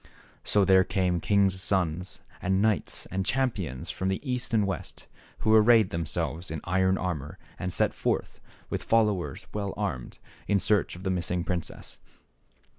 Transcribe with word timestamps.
So 0.43 0.65
there 0.65 0.83
came 0.83 1.19
kings' 1.19 1.61
sons, 1.61 2.23
and 2.41 2.59
knights 2.59 3.05
and 3.11 3.23
champions, 3.23 3.91
from 3.91 4.07
the 4.07 4.19
East 4.27 4.51
and 4.51 4.63
the 4.63 4.65
West, 4.65 5.05
who 5.41 5.53
arrayed 5.53 5.91
themselves 5.91 6.49
in 6.49 6.59
iron 6.63 6.97
armor 6.97 7.37
and 7.59 7.71
set 7.71 7.93
forth, 7.93 8.39
with 8.67 8.81
followers 8.81 9.45
well 9.53 9.75
armed, 9.77 10.17
in 10.47 10.57
search 10.57 10.95
of 10.95 11.03
the 11.03 11.11
miss 11.11 11.29
ing 11.29 11.43
princess. 11.43 11.99